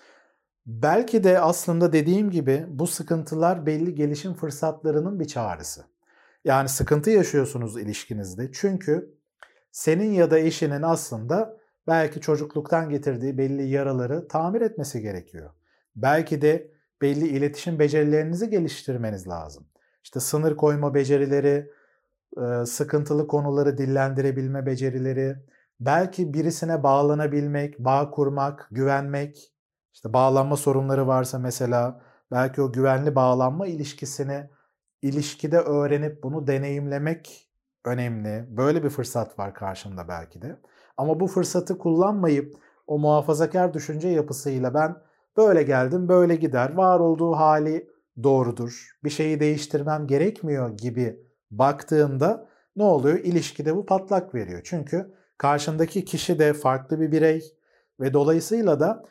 Belki 0.67 1.25
de 1.25 1.41
aslında 1.41 1.93
dediğim 1.93 2.31
gibi 2.31 2.67
bu 2.69 2.87
sıkıntılar 2.87 3.67
belli 3.67 3.95
gelişim 3.95 4.35
fırsatlarının 4.35 5.21
bir 5.21 5.25
çağrısı. 5.25 5.85
Yani 6.45 6.69
sıkıntı 6.69 7.11
yaşıyorsunuz 7.11 7.79
ilişkinizde. 7.79 8.51
Çünkü 8.53 9.15
senin 9.73 10.13
ya 10.13 10.31
da 10.31 10.39
eşinin 10.39 10.83
aslında 10.83 11.57
belki 11.87 12.21
çocukluktan 12.21 12.89
getirdiği 12.89 13.39
belli 13.39 13.69
yaraları 13.69 14.29
tamir 14.29 14.61
etmesi 14.61 15.01
gerekiyor. 15.01 15.51
Belki 15.97 16.43
de 16.43 16.71
belli 17.03 17.29
iletişim 17.29 17.79
becerilerinizi 17.79 18.51
geliştirmeniz 18.51 19.29
lazım. 19.29 19.67
İşte 20.05 20.21
sınır 20.21 20.57
koyma 20.57 20.95
becerileri, 20.95 21.71
sıkıntılı 22.67 23.27
konuları 23.27 23.79
dillendirebilme 23.79 24.67
becerileri, 24.67 25.37
belki 25.81 26.35
birisine 26.35 26.83
bağlanabilmek, 26.83 27.79
bağ 27.79 28.11
kurmak, 28.11 28.69
güvenmek, 28.71 29.53
işte 29.93 30.13
bağlanma 30.13 30.57
sorunları 30.57 31.07
varsa 31.07 31.39
mesela 31.39 32.01
belki 32.31 32.63
o 32.63 32.73
güvenli 32.73 33.15
bağlanma 33.15 33.67
ilişkisini 33.67 34.51
ilişkide 35.03 35.59
öğrenip 35.59 36.23
bunu 36.23 36.47
deneyimlemek 36.47 37.51
önemli. 37.85 38.57
Böyle 38.57 38.85
bir 38.85 38.91
fırsat 38.91 39.39
var 39.39 39.55
karşında 39.55 40.09
belki 40.09 40.43
de. 40.43 40.61
Ama 40.97 41.21
bu 41.21 41.27
fırsatı 41.27 41.79
kullanmayıp 41.79 42.55
o 42.87 42.99
muhafazakar 42.99 43.75
düşünce 43.75 44.09
yapısıyla 44.09 44.75
ben 44.75 44.97
böyle 45.37 45.63
geldim, 45.63 46.09
böyle 46.09 46.37
gider, 46.37 46.75
var 46.75 47.01
olduğu 47.01 47.33
hali 47.33 47.91
doğrudur, 48.23 48.99
bir 49.05 49.11
şeyi 49.11 49.41
değiştirmem 49.41 50.07
gerekmiyor 50.07 50.71
gibi 50.77 51.21
baktığında 51.51 52.49
ne 52.77 52.83
oluyor? 52.83 53.19
İlişkide 53.19 53.77
bu 53.77 53.87
patlak 53.87 54.35
veriyor. 54.35 54.61
Çünkü 54.65 55.15
karşındaki 55.39 56.05
kişi 56.05 56.39
de 56.39 56.53
farklı 56.53 57.01
bir 57.01 57.13
birey 57.13 57.43
ve 58.01 58.13
dolayısıyla 58.13 58.81
da 58.81 59.03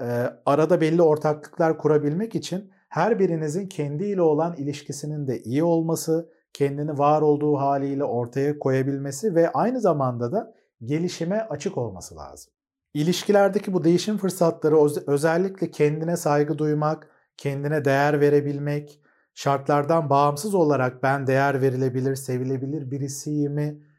e, 0.00 0.06
arada 0.46 0.80
belli 0.80 1.02
ortaklıklar 1.02 1.78
kurabilmek 1.78 2.34
için 2.34 2.70
her 2.88 3.18
birinizin 3.18 3.66
kendiyle 3.66 4.22
olan 4.22 4.56
ilişkisinin 4.56 5.26
de 5.26 5.42
iyi 5.42 5.64
olması, 5.64 6.32
kendini 6.52 6.98
var 6.98 7.22
olduğu 7.22 7.56
haliyle 7.56 8.04
ortaya 8.04 8.58
koyabilmesi 8.58 9.34
ve 9.34 9.52
aynı 9.52 9.80
zamanda 9.80 10.32
da 10.32 10.54
gelişime 10.84 11.40
açık 11.50 11.78
olması 11.78 12.16
lazım. 12.16 12.52
İlişkilerdeki 12.94 13.72
bu 13.72 13.84
değişim 13.84 14.18
fırsatları 14.18 14.76
özellikle 15.06 15.70
kendine 15.70 16.16
saygı 16.16 16.58
duymak, 16.58 17.08
kendine 17.36 17.84
değer 17.84 18.20
verebilmek, 18.20 19.00
şartlardan 19.34 20.10
bağımsız 20.10 20.54
olarak 20.54 21.02
ben 21.02 21.26
değer 21.26 21.62
verilebilir, 21.62 22.14
sevilebilir 22.14 22.90
birisiyimi 22.90 23.89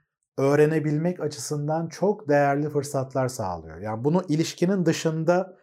öğrenebilmek 0.42 1.20
açısından 1.20 1.88
çok 1.88 2.30
değerli 2.30 2.70
fırsatlar 2.70 3.28
sağlıyor. 3.28 3.78
Yani 3.78 4.04
bunu 4.04 4.24
ilişkinin 4.30 4.86
dışında 4.86 5.58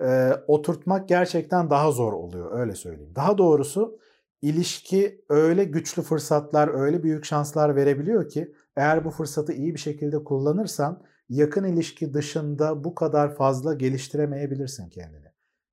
e, 0.00 0.32
oturtmak 0.46 1.08
gerçekten 1.08 1.70
daha 1.70 1.92
zor 1.92 2.12
oluyor 2.12 2.60
öyle 2.60 2.74
söyleyeyim. 2.74 3.12
Daha 3.14 3.38
doğrusu 3.38 3.98
ilişki 4.42 5.24
öyle 5.28 5.64
güçlü 5.64 6.02
fırsatlar, 6.02 6.68
öyle 6.68 7.02
büyük 7.02 7.24
şanslar 7.24 7.76
verebiliyor 7.76 8.28
ki 8.28 8.54
eğer 8.76 9.04
bu 9.04 9.10
fırsatı 9.10 9.52
iyi 9.52 9.74
bir 9.74 9.80
şekilde 9.80 10.24
kullanırsan 10.24 11.02
yakın 11.28 11.64
ilişki 11.64 12.14
dışında 12.14 12.84
bu 12.84 12.94
kadar 12.94 13.34
fazla 13.34 13.74
geliştiremeyebilirsin 13.74 14.88
kendini. 14.88 15.26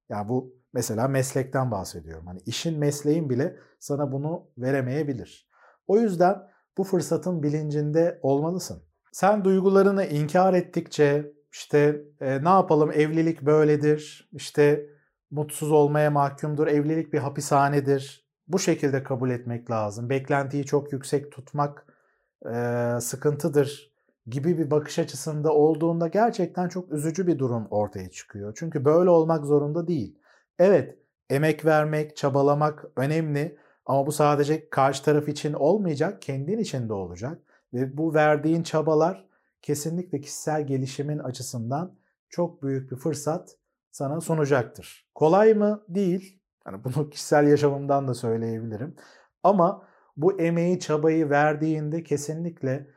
Yani 0.10 0.30
bu 0.30 0.54
mesela 0.74 1.08
meslekten 1.08 1.72
bahsediyorum. 1.72 2.28
Hani 2.28 2.40
işin 2.46 2.80
mesleğin 2.80 3.30
bile 3.30 3.58
sana 3.80 4.12
bunu 4.12 4.48
veremeyebilir. 4.58 5.50
O 5.88 6.00
yüzden 6.00 6.57
bu 6.78 6.84
fırsatın 6.84 7.44
bilincinde 7.44 8.20
olmalısın. 8.22 8.84
Sen 9.12 9.46
duygularını 9.46 10.06
inkar 10.06 10.54
ettikçe 10.54 11.32
işte 11.52 12.02
e, 12.22 12.44
ne 12.44 12.50
yapalım 12.50 12.92
evlilik 12.92 13.42
böyledir, 13.42 14.30
işte 14.32 14.90
mutsuz 15.32 15.72
olmaya 15.72 16.12
mahkumdur, 16.12 16.68
evlilik 16.68 17.14
bir 17.14 17.20
hapishanedir. 17.20 18.28
Bu 18.48 18.60
şekilde 18.60 19.04
kabul 19.04 19.30
etmek 19.30 19.72
lazım. 19.72 20.10
Beklentiyi 20.10 20.66
çok 20.66 20.94
yüksek 20.94 21.32
tutmak 21.32 21.86
e, 22.54 22.92
sıkıntıdır 23.02 23.94
gibi 24.28 24.58
bir 24.58 24.72
bakış 24.72 25.00
açısında 25.00 25.54
olduğunda 25.54 26.08
gerçekten 26.08 26.70
çok 26.70 26.92
üzücü 26.92 27.28
bir 27.28 27.40
durum 27.40 27.68
ortaya 27.70 28.10
çıkıyor. 28.10 28.54
Çünkü 28.58 28.86
böyle 28.86 29.10
olmak 29.10 29.46
zorunda 29.46 29.88
değil. 29.88 30.20
Evet, 30.60 30.98
emek 31.30 31.66
vermek, 31.66 32.18
çabalamak 32.18 32.86
önemli 32.96 33.58
ama 33.88 34.08
bu 34.08 34.12
sadece 34.12 34.70
karşı 34.70 35.04
taraf 35.04 35.30
için 35.30 35.54
olmayacak, 35.54 36.22
kendin 36.22 36.58
için 36.58 36.90
de 36.90 36.94
olacak. 36.94 37.42
Ve 37.74 37.98
bu 37.98 38.14
verdiğin 38.14 38.64
çabalar 38.64 39.26
kesinlikle 39.62 40.22
kişisel 40.22 40.68
gelişimin 40.68 41.20
açısından 41.20 41.96
çok 42.30 42.64
büyük 42.64 42.92
bir 42.92 42.96
fırsat 42.96 43.58
sana 43.92 44.22
sunacaktır. 44.22 45.10
Kolay 45.16 45.54
mı? 45.54 45.84
Değil. 45.90 46.42
Yani 46.66 46.84
bunu 46.84 47.10
kişisel 47.10 47.48
yaşamımdan 47.48 48.08
da 48.08 48.14
söyleyebilirim. 48.14 48.96
Ama 49.44 49.88
bu 50.18 50.40
emeği, 50.40 50.80
çabayı 50.80 51.30
verdiğinde 51.30 52.04
kesinlikle 52.04 52.88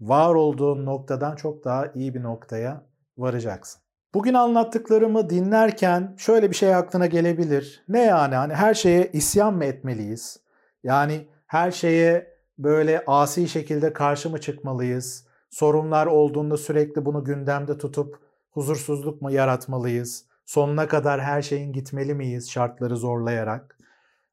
var 0.00 0.34
olduğun 0.34 0.86
noktadan 0.86 1.36
çok 1.36 1.64
daha 1.64 1.86
iyi 1.86 2.14
bir 2.14 2.22
noktaya 2.22 2.86
varacaksın. 3.18 3.82
Bugün 4.14 4.34
anlattıklarımı 4.34 5.30
dinlerken 5.30 6.14
şöyle 6.18 6.50
bir 6.50 6.56
şey 6.56 6.74
aklına 6.74 7.06
gelebilir. 7.06 7.84
Ne 7.88 8.00
yani? 8.00 8.34
Hani 8.34 8.54
her 8.54 8.74
şeye 8.74 9.10
isyan 9.12 9.54
mı 9.54 9.64
etmeliyiz? 9.64 10.40
Yani 10.84 11.28
her 11.46 11.70
şeye 11.70 12.36
böyle 12.58 13.04
asi 13.06 13.48
şekilde 13.48 13.92
karşı 13.92 14.30
mı 14.30 14.40
çıkmalıyız? 14.40 15.26
Sorunlar 15.50 16.06
olduğunda 16.06 16.56
sürekli 16.56 17.04
bunu 17.04 17.24
gündemde 17.24 17.78
tutup 17.78 18.18
huzursuzluk 18.50 19.22
mu 19.22 19.30
yaratmalıyız? 19.30 20.24
Sonuna 20.46 20.88
kadar 20.88 21.20
her 21.20 21.42
şeyin 21.42 21.72
gitmeli 21.72 22.14
miyiz 22.14 22.50
şartları 22.50 22.96
zorlayarak? 22.96 23.78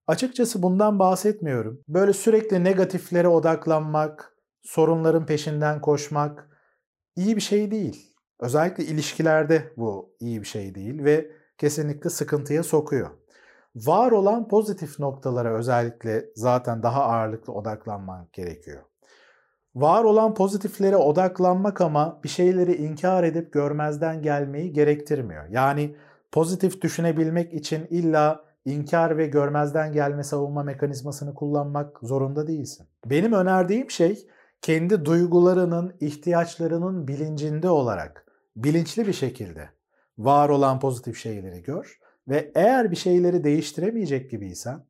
Açıkçası 0.08 0.64
bundan 0.64 1.00
bahsetmiyorum. 1.00 1.82
Böyle 1.88 2.14
sürekli 2.14 2.64
negatiflere 2.64 3.28
odaklanmak, 3.28 4.34
sorunların 4.62 5.26
peşinden 5.26 5.82
koşmak 5.82 6.50
iyi 7.16 7.36
bir 7.36 7.42
şey 7.42 7.72
değil. 7.72 8.07
Özellikle 8.40 8.84
ilişkilerde 8.84 9.72
bu 9.78 10.16
iyi 10.20 10.42
bir 10.42 10.48
şey 10.48 10.76
değil 10.76 11.04
ve 11.04 11.32
kesinlikle 11.58 12.10
sıkıntıya 12.10 12.64
sokuyor. 12.64 13.10
Var 13.76 14.12
olan 14.12 14.48
pozitif 14.48 15.00
noktalara 15.00 15.58
özellikle 15.58 16.26
zaten 16.36 16.84
daha 16.84 17.04
ağırlıklı 17.04 17.54
odaklanmak 17.54 18.34
gerekiyor. 18.34 18.82
Var 19.76 20.04
olan 20.04 20.34
pozitiflere 20.34 20.98
odaklanmak 20.98 21.82
ama 21.82 22.20
bir 22.24 22.30
şeyleri 22.30 22.76
inkar 22.76 23.24
edip 23.24 23.54
görmezden 23.54 24.22
gelmeyi 24.22 24.74
gerektirmiyor. 24.74 25.46
Yani 25.50 25.96
pozitif 26.32 26.82
düşünebilmek 26.82 27.54
için 27.54 27.88
illa 27.90 28.44
inkar 28.66 29.18
ve 29.18 29.28
görmezden 29.28 29.94
gelme 29.94 30.24
savunma 30.24 30.64
mekanizmasını 30.64 31.34
kullanmak 31.34 32.00
zorunda 32.02 32.48
değilsin. 32.48 32.88
Benim 33.06 33.34
önerdiğim 33.34 33.92
şey 33.92 34.28
kendi 34.62 35.06
duygularının, 35.06 35.94
ihtiyaçlarının 36.00 37.08
bilincinde 37.08 37.70
olarak 37.70 38.27
bilinçli 38.64 39.08
bir 39.08 39.14
şekilde 39.14 39.70
var 40.18 40.50
olan 40.50 40.80
pozitif 40.80 41.18
şeyleri 41.18 41.62
gör 41.62 42.00
ve 42.28 42.52
eğer 42.56 42.92
bir 42.92 42.96
şeyleri 42.96 43.44
değiştiremeyecek 43.44 44.32
gibiysen 44.32 44.86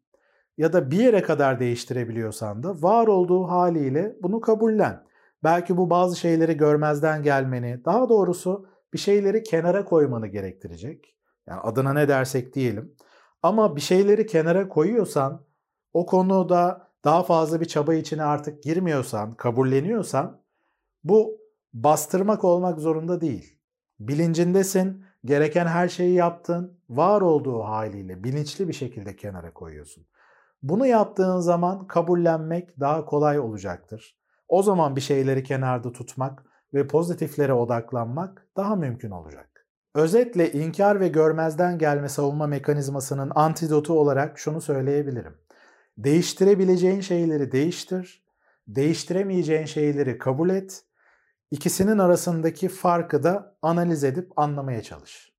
ya 0.57 0.73
da 0.73 0.91
bir 0.91 0.99
yere 0.99 1.21
kadar 1.21 1.59
değiştirebiliyorsan 1.59 2.63
da 2.63 2.81
var 2.81 3.07
olduğu 3.07 3.43
haliyle 3.43 4.15
bunu 4.21 4.41
kabullen. 4.41 5.03
Belki 5.43 5.77
bu 5.77 5.89
bazı 5.89 6.19
şeyleri 6.19 6.57
görmezden 6.57 7.23
gelmeni, 7.23 7.85
daha 7.85 8.09
doğrusu 8.09 8.67
bir 8.93 8.97
şeyleri 8.97 9.43
kenara 9.43 9.85
koymanı 9.85 10.27
gerektirecek. 10.27 11.15
Yani 11.47 11.59
adına 11.59 11.93
ne 11.93 12.07
dersek 12.07 12.55
diyelim. 12.55 12.95
Ama 13.43 13.75
bir 13.75 13.81
şeyleri 13.81 14.25
kenara 14.25 14.69
koyuyorsan, 14.69 15.45
o 15.93 16.05
konuda 16.05 16.91
daha 17.05 17.23
fazla 17.23 17.61
bir 17.61 17.65
çaba 17.65 17.93
içine 17.93 18.23
artık 18.23 18.63
girmiyorsan, 18.63 19.33
kabulleniyorsan 19.33 20.41
bu 21.03 21.37
bastırmak 21.73 22.43
olmak 22.43 22.79
zorunda 22.79 23.21
değil. 23.21 23.56
Bilincindesin, 23.99 25.05
gereken 25.25 25.65
her 25.65 25.87
şeyi 25.87 26.13
yaptın, 26.13 26.79
var 26.89 27.21
olduğu 27.21 27.63
haliyle 27.63 28.23
bilinçli 28.23 28.67
bir 28.67 28.73
şekilde 28.73 29.15
kenara 29.15 29.53
koyuyorsun. 29.53 30.07
Bunu 30.63 30.85
yaptığın 30.85 31.39
zaman 31.39 31.87
kabullenmek 31.87 32.79
daha 32.79 33.05
kolay 33.05 33.39
olacaktır. 33.39 34.17
O 34.47 34.63
zaman 34.63 34.95
bir 34.95 35.01
şeyleri 35.01 35.43
kenarda 35.43 35.91
tutmak 35.91 36.43
ve 36.73 36.87
pozitiflere 36.87 37.53
odaklanmak 37.53 38.47
daha 38.57 38.75
mümkün 38.75 39.11
olacak. 39.11 39.67
Özetle 39.95 40.51
inkar 40.51 40.99
ve 40.99 41.07
görmezden 41.07 41.77
gelme 41.77 42.09
savunma 42.09 42.47
mekanizmasının 42.47 43.31
antidotu 43.35 43.99
olarak 43.99 44.39
şunu 44.39 44.61
söyleyebilirim. 44.61 45.37
Değiştirebileceğin 45.97 47.01
şeyleri 47.01 47.51
değiştir, 47.51 48.23
değiştiremeyeceğin 48.67 49.65
şeyleri 49.65 50.17
kabul 50.17 50.49
et, 50.49 50.83
ikisinin 51.51 51.97
arasındaki 51.97 52.69
farkı 52.69 53.23
da 53.23 53.55
analiz 53.61 54.03
edip 54.03 54.39
anlamaya 54.39 54.83
çalış. 54.83 55.33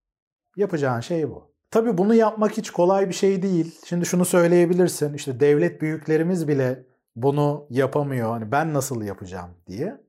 Yapacağın 0.56 1.00
şey 1.00 1.30
bu. 1.30 1.52
Tabii 1.70 1.98
bunu 1.98 2.14
yapmak 2.14 2.56
hiç 2.56 2.70
kolay 2.70 3.08
bir 3.08 3.14
şey 3.14 3.42
değil. 3.42 3.80
Şimdi 3.84 4.06
şunu 4.06 4.24
söyleyebilirsin. 4.24 5.14
İşte 5.14 5.40
devlet 5.40 5.82
büyüklerimiz 5.82 6.48
bile 6.48 6.86
bunu 7.16 7.66
yapamıyor. 7.70 8.30
Hani 8.30 8.52
ben 8.52 8.74
nasıl 8.74 9.02
yapacağım 9.02 9.50
diye. 9.66 10.00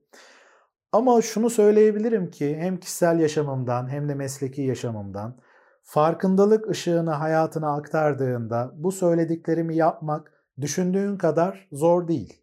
Ama 0.92 1.22
şunu 1.22 1.50
söyleyebilirim 1.50 2.30
ki 2.30 2.56
hem 2.56 2.76
kişisel 2.76 3.20
yaşamımdan 3.20 3.88
hem 3.88 4.08
de 4.08 4.14
mesleki 4.14 4.62
yaşamımdan 4.62 5.36
farkındalık 5.82 6.70
ışığını 6.70 7.10
hayatına 7.10 7.74
aktardığında 7.74 8.72
bu 8.74 8.92
söylediklerimi 8.92 9.76
yapmak 9.76 10.32
düşündüğün 10.60 11.16
kadar 11.16 11.68
zor 11.72 12.08
değil. 12.08 12.42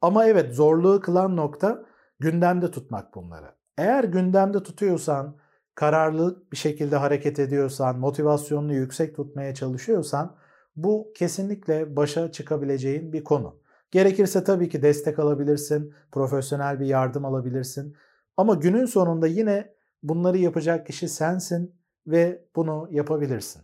Ama 0.00 0.26
evet 0.26 0.54
zorluğu 0.54 1.00
kılan 1.00 1.36
nokta 1.36 1.84
gündemde 2.20 2.70
tutmak 2.70 3.14
bunları. 3.14 3.54
Eğer 3.78 4.04
gündemde 4.04 4.62
tutuyorsan, 4.62 5.36
kararlı 5.74 6.44
bir 6.52 6.56
şekilde 6.56 6.96
hareket 6.96 7.38
ediyorsan, 7.38 7.98
motivasyonunu 7.98 8.74
yüksek 8.74 9.16
tutmaya 9.16 9.54
çalışıyorsan 9.54 10.36
bu 10.76 11.12
kesinlikle 11.16 11.96
başa 11.96 12.32
çıkabileceğin 12.32 13.12
bir 13.12 13.24
konu. 13.24 13.60
Gerekirse 13.90 14.44
tabii 14.44 14.68
ki 14.68 14.82
destek 14.82 15.18
alabilirsin, 15.18 15.94
profesyonel 16.12 16.80
bir 16.80 16.86
yardım 16.86 17.24
alabilirsin. 17.24 17.96
Ama 18.36 18.54
günün 18.54 18.86
sonunda 18.86 19.26
yine 19.26 19.74
bunları 20.02 20.38
yapacak 20.38 20.86
kişi 20.86 21.08
sensin 21.08 21.74
ve 22.06 22.44
bunu 22.56 22.88
yapabilirsin. 22.90 23.62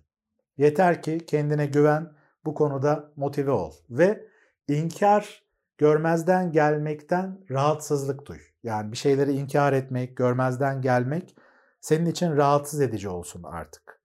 Yeter 0.56 1.02
ki 1.02 1.18
kendine 1.26 1.66
güven, 1.66 2.12
bu 2.44 2.54
konuda 2.54 3.12
motive 3.16 3.50
ol 3.50 3.72
ve 3.90 4.28
inkar 4.68 5.45
görmezden 5.78 6.52
gelmekten 6.52 7.38
rahatsızlık 7.50 8.26
duy. 8.26 8.38
Yani 8.62 8.92
bir 8.92 8.96
şeyleri 8.96 9.32
inkar 9.32 9.72
etmek, 9.72 10.16
görmezden 10.16 10.82
gelmek 10.82 11.36
senin 11.80 12.06
için 12.06 12.36
rahatsız 12.36 12.80
edici 12.80 13.08
olsun 13.08 13.42
artık. 13.42 14.00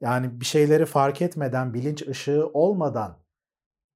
Yani 0.00 0.40
bir 0.40 0.44
şeyleri 0.44 0.86
fark 0.86 1.22
etmeden, 1.22 1.74
bilinç 1.74 2.08
ışığı 2.08 2.46
olmadan 2.52 3.18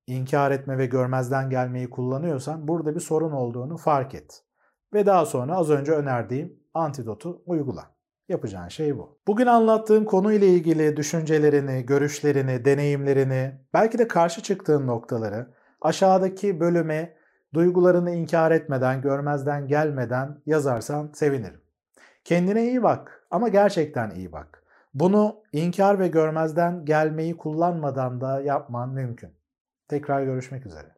inkar 0.06 0.50
etme 0.50 0.78
ve 0.78 0.86
görmezden 0.86 1.50
gelmeyi 1.50 1.90
kullanıyorsan 1.90 2.68
burada 2.68 2.94
bir 2.94 3.00
sorun 3.00 3.32
olduğunu 3.32 3.76
fark 3.76 4.14
et. 4.14 4.42
Ve 4.94 5.06
daha 5.06 5.26
sonra 5.26 5.56
az 5.56 5.70
önce 5.70 5.92
önerdiğim 5.92 6.60
antidotu 6.74 7.42
uygula. 7.46 7.94
Yapacağın 8.28 8.68
şey 8.68 8.98
bu. 8.98 9.18
Bugün 9.26 9.46
anlattığım 9.46 10.04
konuyla 10.04 10.46
ilgili 10.46 10.96
düşüncelerini, 10.96 11.86
görüşlerini, 11.86 12.64
deneyimlerini, 12.64 13.60
belki 13.74 13.98
de 13.98 14.08
karşı 14.08 14.42
çıktığın 14.42 14.86
noktaları 14.86 15.54
aşağıdaki 15.84 16.60
bölüme 16.60 17.16
duygularını 17.54 18.10
inkar 18.10 18.50
etmeden, 18.50 19.02
görmezden 19.02 19.66
gelmeden 19.66 20.40
yazarsan 20.46 21.10
sevinirim. 21.14 21.60
Kendine 22.24 22.64
iyi 22.64 22.82
bak 22.82 23.26
ama 23.30 23.48
gerçekten 23.48 24.10
iyi 24.10 24.32
bak. 24.32 24.62
Bunu 24.94 25.42
inkar 25.52 25.98
ve 25.98 26.08
görmezden 26.08 26.84
gelmeyi 26.84 27.36
kullanmadan 27.36 28.20
da 28.20 28.40
yapman 28.40 28.88
mümkün. 28.88 29.30
Tekrar 29.88 30.22
görüşmek 30.22 30.66
üzere. 30.66 30.93